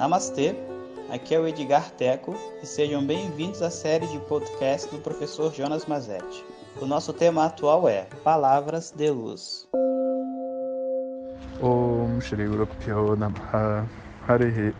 [0.00, 0.56] Namastê,
[1.12, 5.84] aqui é o Edgar Teco e sejam bem-vindos à série de podcast do professor Jonas
[5.84, 6.42] Mazetti.
[6.80, 9.68] O nosso tema atual é Palavras de Luz.
[11.60, 12.66] Om Shri Guru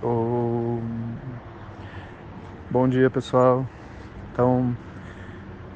[0.03, 0.81] Om
[2.71, 3.67] Bom dia pessoal.
[4.33, 4.75] Então,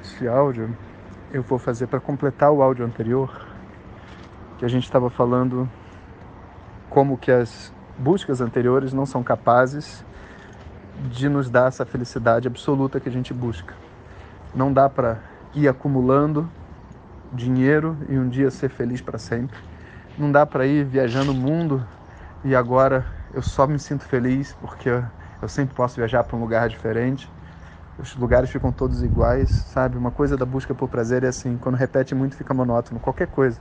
[0.01, 0.75] esse áudio
[1.31, 3.47] eu vou fazer para completar o áudio anterior
[4.59, 5.69] que a gente estava falando
[6.89, 10.05] como que as buscas anteriores não são capazes
[11.11, 13.75] de nos dar essa felicidade absoluta que a gente busca.
[14.55, 15.19] Não dá para
[15.55, 16.49] ir acumulando
[17.33, 19.57] dinheiro e um dia ser feliz para sempre.
[20.17, 21.85] Não dá para ir viajando o mundo
[22.45, 24.89] e agora eu só me sinto feliz porque
[25.43, 27.29] eu sempre posso viajar para um lugar diferente.
[27.99, 29.97] Os lugares ficam todos iguais, sabe?
[29.97, 33.59] Uma coisa da busca por prazer é assim, quando repete muito fica monótono, qualquer coisa,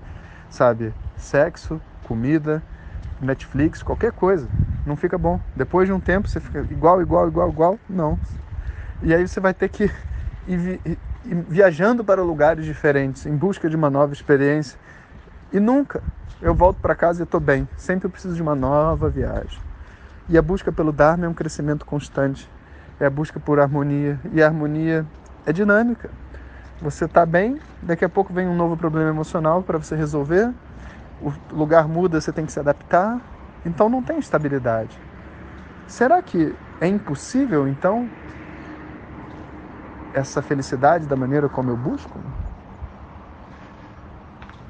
[0.50, 0.94] sabe?
[1.16, 2.62] Sexo, comida,
[3.24, 4.48] Netflix, qualquer coisa.
[4.86, 5.40] Não fica bom.
[5.56, 7.80] Depois de um tempo você fica igual, igual, igual, igual.
[7.90, 8.20] Não.
[9.02, 9.90] E aí você vai ter que
[10.48, 14.78] ir, viajando para lugares diferentes, em busca de uma nova experiência.
[15.52, 16.02] E nunca
[16.42, 17.68] eu volto para casa e estou bem.
[17.78, 19.60] Sempre eu preciso de uma nova viagem.
[20.28, 22.50] E a busca pelo Dharma é um crescimento constante.
[23.00, 24.20] É a busca por harmonia.
[24.34, 25.06] E a harmonia
[25.46, 26.10] é dinâmica.
[26.82, 30.52] Você está bem, daqui a pouco vem um novo problema emocional para você resolver,
[31.24, 33.22] o lugar muda, você tem que se adaptar,
[33.66, 35.00] então não tem estabilidade.
[35.88, 38.10] Será que é impossível, então,
[40.14, 42.20] essa felicidade da maneira como eu busco?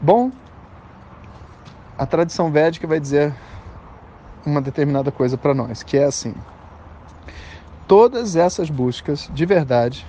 [0.02, 0.32] Bom,
[1.98, 3.34] a tradição védica vai dizer
[4.46, 6.34] uma determinada coisa para nós, que é assim:
[7.88, 10.06] todas essas buscas de verdade,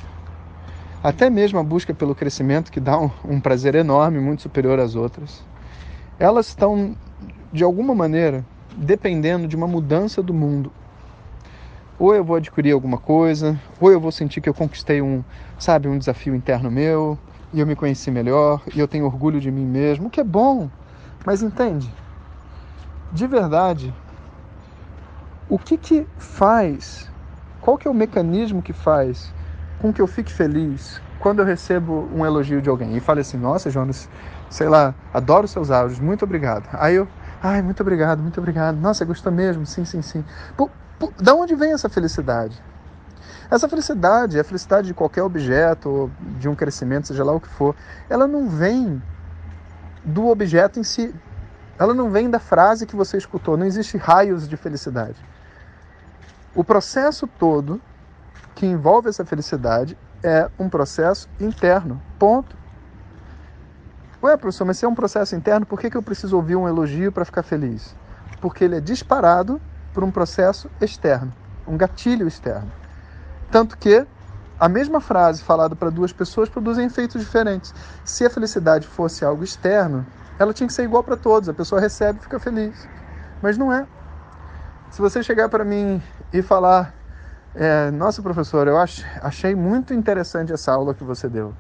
[1.03, 4.95] até mesmo a busca pelo crescimento, que dá um, um prazer enorme, muito superior às
[4.95, 5.45] outras,
[6.19, 6.97] elas estão,
[7.53, 8.45] de alguma maneira,
[8.77, 10.73] dependendo de uma mudança do mundo.
[11.98, 15.23] Ou eu vou adquirir alguma coisa, ou eu vou sentir que eu conquistei um,
[15.59, 17.19] sabe, um desafio interno meu,
[17.52, 20.25] e eu me conheci melhor, e eu tenho orgulho de mim mesmo, o que é
[20.25, 20.69] bom.
[21.25, 21.89] Mas entende?
[23.13, 23.95] De verdade,
[25.48, 27.08] o que que faz?
[27.61, 29.33] Qual que é o mecanismo que faz
[29.79, 33.39] com que eu fique feliz quando eu recebo um elogio de alguém e fale assim:
[33.39, 34.11] "Nossa, Jonas,
[34.51, 36.68] sei lá, adoro seus áudios, muito obrigado.
[36.74, 37.08] Aí eu,
[37.42, 38.77] ai, muito obrigado, muito obrigado.
[38.77, 39.64] Nossa, gostou mesmo?
[39.64, 40.23] Sim, sim, sim.
[41.23, 42.63] Da onde vem essa felicidade?
[43.51, 47.74] Essa felicidade, a felicidade de qualquer objeto, de um crescimento, seja lá o que for,
[48.11, 49.02] ela não vem
[50.05, 51.14] do objeto em si.
[51.79, 53.57] Ela não vem da frase que você escutou.
[53.57, 55.17] Não existe raios de felicidade.
[56.55, 57.80] O processo todo
[58.55, 62.01] que envolve essa felicidade é um processo interno.
[62.18, 62.57] Ponto.
[64.23, 66.67] Ué, professor, mas se é um processo interno, por que, que eu preciso ouvir um
[66.67, 67.95] elogio para ficar feliz?
[68.40, 69.61] Porque ele é disparado
[69.92, 71.33] por um processo externo,
[71.68, 72.73] um gatilho externo.
[73.51, 74.07] Tanto que
[74.58, 77.74] a mesma frase falada para duas pessoas produzem efeitos diferentes.
[78.02, 80.07] Se a felicidade fosse algo externo,
[80.39, 81.48] ela tinha que ser igual para todos.
[81.48, 82.89] A pessoa recebe e fica feliz.
[83.42, 83.86] Mas não é.
[84.90, 86.02] Se você chegar para mim
[86.33, 86.95] e falar,
[87.55, 88.77] é, nossa professor, eu
[89.23, 91.55] achei muito interessante essa aula que você deu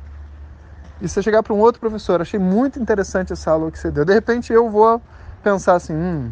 [1.00, 4.04] e você chegar para um outro professor, achei muito interessante essa aula que você deu.
[4.04, 5.02] De repente eu vou
[5.42, 6.30] pensar assim, hum,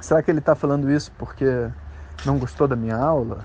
[0.00, 1.68] será que ele está falando isso porque
[2.24, 3.44] não gostou da minha aula?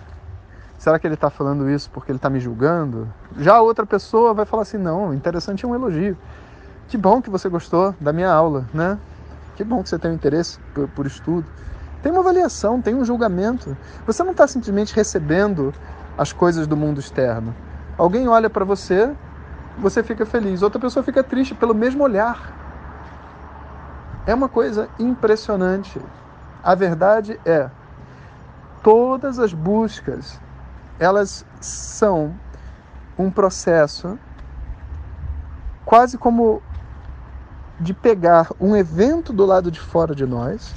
[0.78, 3.07] Será que ele está falando isso porque ele está me julgando?
[3.38, 6.18] Já a outra pessoa vai falar assim, não, interessante é um elogio.
[6.88, 8.97] Que bom que você gostou da minha aula, né?
[9.57, 11.45] Que bom que você tem um interesse por, por estudo.
[12.01, 13.75] Tem uma avaliação, tem um julgamento.
[14.05, 15.73] Você não está simplesmente recebendo
[16.17, 17.53] as coisas do mundo externo.
[17.97, 19.13] Alguém olha para você
[19.79, 22.53] você fica feliz, outra pessoa fica triste pelo mesmo olhar.
[24.25, 25.99] É uma coisa impressionante.
[26.61, 27.69] A verdade é,
[28.83, 30.39] todas as buscas,
[30.99, 32.35] elas são
[33.17, 34.19] um processo
[35.85, 36.61] quase como
[37.79, 40.75] de pegar um evento do lado de fora de nós,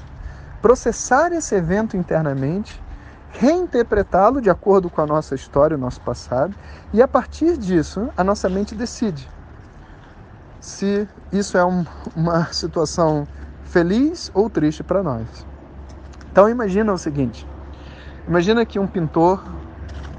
[0.62, 2.81] processar esse evento internamente
[3.32, 6.55] reinterpretá-lo de acordo com a nossa história, o nosso passado,
[6.93, 9.29] e a partir disso a nossa mente decide
[10.61, 13.26] se isso é um, uma situação
[13.64, 15.26] feliz ou triste para nós.
[16.31, 17.47] Então imagina o seguinte:
[18.29, 19.43] imagina que um pintor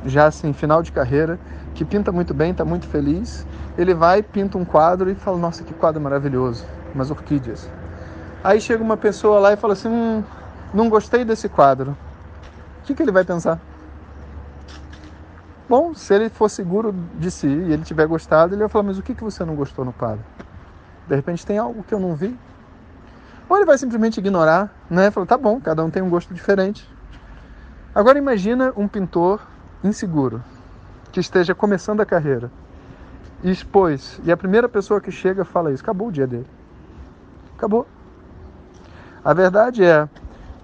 [0.06, 1.40] já assim final de carreira
[1.74, 3.48] que pinta muito bem, está muito feliz,
[3.78, 7.70] ele vai pinta um quadro e fala: nossa que quadro maravilhoso, umas orquídeas.
[8.44, 10.24] Aí chega uma pessoa lá e fala assim: hum,
[10.74, 11.96] não gostei desse quadro
[12.84, 13.62] o que, que ele vai pensar?
[15.70, 18.98] Bom, se ele for seguro de si e ele tiver gostado, ele vai falar: Mas
[18.98, 20.24] o que, que você não gostou no quadro?
[21.08, 22.38] De repente tem algo que eu não vi?
[23.48, 25.10] Ou ele vai simplesmente ignorar, né?
[25.12, 26.86] Falar: Tá bom, cada um tem um gosto diferente.
[27.96, 29.40] Agora imagina um pintor
[29.82, 30.44] inseguro
[31.14, 32.52] que esteja começando a carreira
[33.42, 36.48] e expôs, e a primeira pessoa que chega fala isso, acabou o dia dele.
[37.56, 37.88] Acabou.
[39.26, 40.10] A verdade é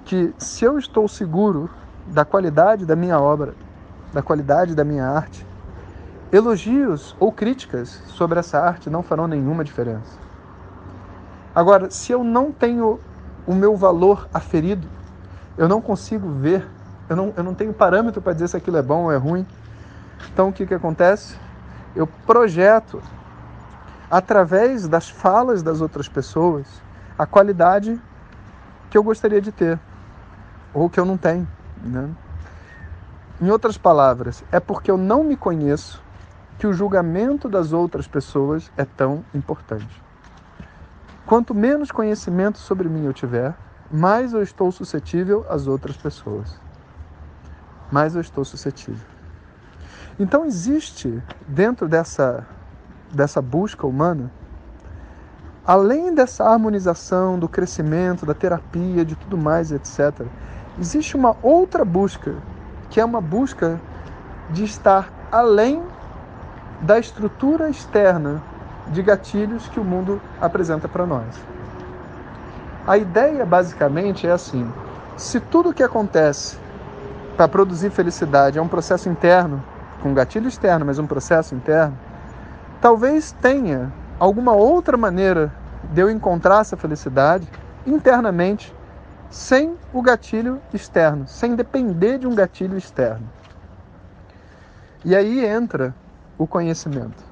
[0.04, 1.70] que se eu estou seguro
[2.06, 3.54] da qualidade da minha obra,
[4.12, 5.48] da qualidade da minha arte,
[6.30, 10.18] elogios ou críticas sobre essa arte não farão nenhuma diferença.
[11.56, 13.00] Agora, se eu não tenho
[13.48, 14.90] o meu valor aferido,
[15.58, 16.68] eu não consigo ver,
[17.08, 19.48] eu não, eu não tenho parâmetro para dizer se aquilo é bom ou é ruim.
[20.34, 21.38] Então, o que, que acontece?
[21.96, 23.02] Eu projeto,
[24.12, 26.68] através das falas das outras pessoas,
[27.18, 28.00] a qualidade
[28.90, 29.80] que eu gostaria de ter,
[30.74, 31.48] ou que eu não tenho.
[31.82, 32.10] Né?
[33.42, 36.04] Em outras palavras, é porque eu não me conheço
[36.58, 40.04] que o julgamento das outras pessoas é tão importante.
[41.26, 43.56] Quanto menos conhecimento sobre mim eu tiver,
[43.92, 46.60] mais eu estou suscetível às outras pessoas.
[47.92, 49.08] Mais eu estou suscetível.
[50.20, 52.46] Então existe dentro dessa
[53.12, 54.32] dessa busca humana,
[55.70, 60.26] além dessa harmonização, do crescimento, da terapia, de tudo mais, etc.,
[60.80, 62.34] existe uma outra busca,
[62.90, 63.80] que é uma busca
[64.50, 65.84] de estar além
[66.82, 68.42] da estrutura externa
[68.88, 71.40] de gatilhos que o mundo apresenta para nós.
[72.88, 74.68] A ideia basicamente é assim:
[75.16, 76.58] se tudo que acontece
[77.38, 79.64] para produzir felicidade é um processo interno,
[80.02, 81.96] com gatilho externo, mas um processo interno,
[82.82, 85.54] talvez tenha alguma outra maneira
[85.94, 87.48] de eu encontrar essa felicidade
[87.88, 88.76] internamente,
[89.30, 93.30] sem o gatilho externo, sem depender de um gatilho externo.
[95.06, 95.96] E aí entra
[96.38, 97.24] o conhecimento.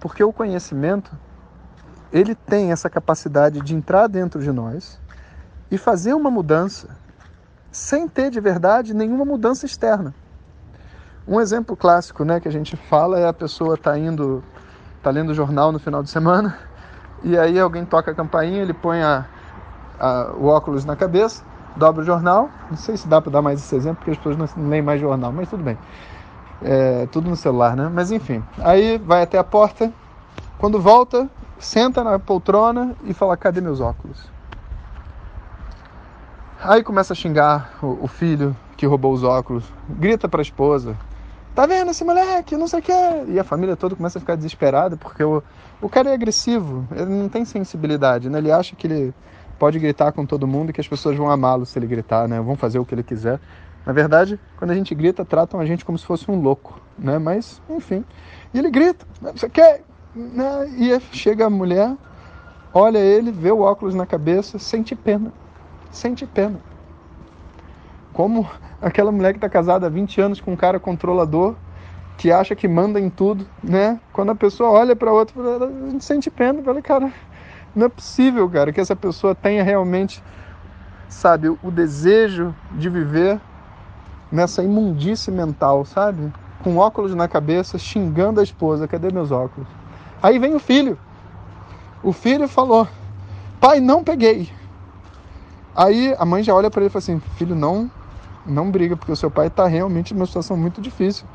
[0.00, 1.10] Porque o conhecimento,
[2.12, 4.98] ele tem essa capacidade de entrar dentro de nós
[5.70, 6.88] e fazer uma mudança
[7.70, 10.14] sem ter de verdade nenhuma mudança externa.
[11.26, 14.42] Um exemplo clássico, né, que a gente fala é a pessoa tá indo,
[15.02, 16.58] tá lendo o jornal no final de semana
[17.22, 19.26] e aí alguém toca a campainha, ele põe a,
[19.98, 21.42] a, o óculos na cabeça,
[21.76, 22.48] dobra o jornal.
[22.70, 25.00] Não sei se dá para dar mais esse exemplo porque as pessoas não leem mais
[25.00, 25.76] jornal, mas tudo bem.
[26.62, 27.90] É, tudo no celular, né?
[27.92, 28.42] Mas enfim.
[28.58, 29.92] Aí vai até a porta.
[30.58, 31.28] Quando volta,
[31.58, 34.28] senta na poltrona e fala: cadê meus óculos?
[36.62, 39.64] Aí começa a xingar o, o filho que roubou os óculos.
[39.88, 40.96] Grita para a esposa:
[41.58, 42.56] Tá vendo esse moleque?
[42.56, 42.92] Não sei o que.
[43.26, 45.42] E a família toda começa a ficar desesperada porque o,
[45.82, 48.38] o cara é agressivo, ele não tem sensibilidade, né?
[48.38, 49.12] Ele acha que ele
[49.58, 52.40] pode gritar com todo mundo e que as pessoas vão amá-lo se ele gritar, né?
[52.40, 53.40] Vão fazer o que ele quiser.
[53.84, 57.18] Na verdade, quando a gente grita, tratam a gente como se fosse um louco, né?
[57.18, 58.04] Mas, enfim.
[58.54, 59.82] E ele grita, você quer?
[60.14, 60.68] Né?
[60.78, 61.92] E chega a mulher,
[62.72, 65.32] olha ele, vê o óculos na cabeça, sente pena.
[65.90, 66.67] Sente pena.
[68.12, 68.48] Como
[68.80, 71.54] aquela mulher que está casada há 20 anos com um cara controlador,
[72.16, 74.00] que acha que manda em tudo, né?
[74.12, 76.62] Quando a pessoa olha para outra, a gente sente pena.
[76.62, 77.12] Fala, cara,
[77.74, 80.22] não é possível, cara, que essa pessoa tenha realmente,
[81.08, 83.40] sabe, o desejo de viver
[84.32, 86.32] nessa imundície mental, sabe?
[86.62, 89.68] Com óculos na cabeça, xingando a esposa: cadê meus óculos?
[90.20, 90.98] Aí vem o filho.
[92.02, 92.88] O filho falou:
[93.60, 94.50] pai, não peguei.
[95.74, 97.88] Aí a mãe já olha para ele e fala assim: filho, não,
[98.48, 101.26] não briga, porque o seu pai está realmente numa situação muito difícil.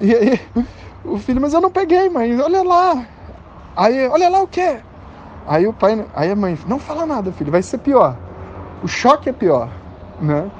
[0.00, 0.40] E aí
[1.04, 3.06] o filho, mas eu não peguei, mãe, olha lá.
[3.76, 4.80] Aí, olha lá o quê?
[5.46, 8.16] Aí o pai, aí a mãe, não fala nada, filho, vai ser pior.
[8.82, 9.68] O choque é pior,
[10.20, 10.50] né?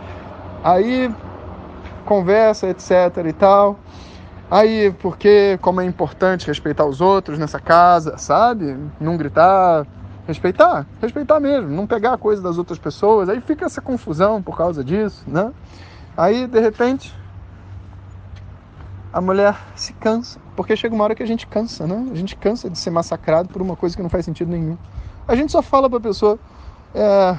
[0.62, 1.10] Aí
[2.04, 2.90] conversa, etc
[3.26, 3.78] e tal.
[4.50, 8.76] Aí, porque como é importante respeitar os outros nessa casa, sabe?
[9.00, 9.86] Não gritar,
[10.26, 13.28] respeitar, respeitar mesmo, não pegar a coisa das outras pessoas.
[13.28, 15.50] Aí fica essa confusão por causa disso, né?
[16.16, 17.14] Aí, de repente,
[19.12, 22.08] a mulher se cansa, porque chega uma hora que a gente cansa, né?
[22.10, 24.76] A gente cansa de ser massacrado por uma coisa que não faz sentido nenhum.
[25.26, 26.38] A gente só fala para a pessoa,
[26.94, 27.38] é,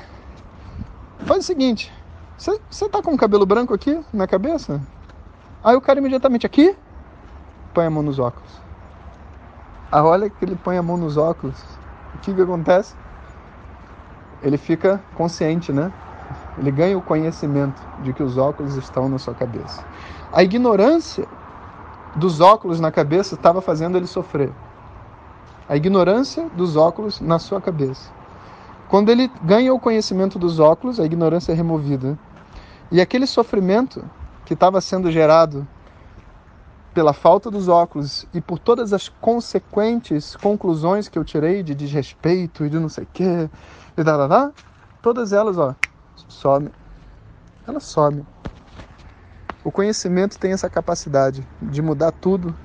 [1.26, 1.94] faz o seguinte,
[2.38, 4.82] você tá com o cabelo branco aqui na cabeça?
[5.64, 6.76] Aí o cara imediatamente aqui
[7.74, 8.62] põe a mão nos óculos.
[9.92, 11.62] A hora que ele põe a mão nos óculos,
[12.14, 12.94] o que, que acontece?
[14.42, 15.92] Ele fica consciente, né?
[16.58, 19.84] Ele ganha o conhecimento de que os óculos estão na sua cabeça.
[20.32, 21.28] A ignorância
[22.16, 24.52] dos óculos na cabeça estava fazendo ele sofrer.
[25.68, 28.10] A ignorância dos óculos na sua cabeça.
[28.88, 32.18] Quando ele ganha o conhecimento dos óculos, a ignorância é removida.
[32.92, 34.04] E aquele sofrimento
[34.46, 35.68] que estava sendo gerado
[36.94, 42.66] pela falta dos óculos e por todas as consequentes conclusões que eu tirei de desrespeito
[42.66, 43.50] e de não sei o quê,
[43.98, 44.52] e da, da, da,
[45.02, 45.76] todas elas, ó,
[46.28, 46.72] somem.
[47.68, 48.26] Elas somem.
[49.64, 52.56] O conhecimento tem essa capacidade de mudar tudo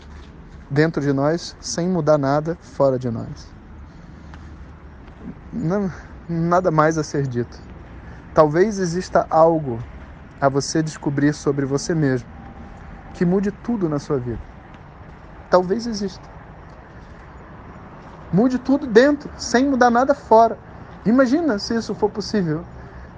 [0.71, 3.53] dentro de nós sem mudar nada fora de nós.
[5.53, 5.91] Não,
[6.29, 7.59] nada mais a ser dito.
[8.35, 9.79] Talvez exista algo
[10.41, 12.29] a você descobrir sobre você mesmo
[13.15, 14.41] que mude tudo na sua vida.
[15.51, 16.29] Talvez exista.
[18.33, 20.57] Mude tudo dentro, sem mudar nada fora.
[21.05, 22.65] Imagina se isso for possível.